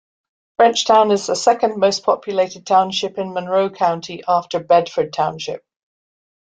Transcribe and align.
Frenchtown 0.59 1.11
is 1.11 1.27
the 1.27 1.35
second 1.35 1.77
most-populated 1.77 2.65
township 2.65 3.19
in 3.19 3.33
Monroe 3.35 3.69
County 3.69 4.23
after 4.27 4.59
Bedford 4.59 5.13
Township. 5.13 5.63